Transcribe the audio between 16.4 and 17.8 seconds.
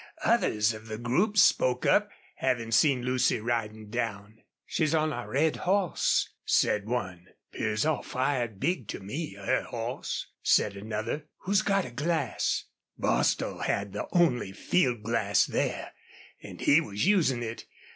and he was using it.